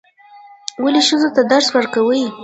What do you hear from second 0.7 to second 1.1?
ولې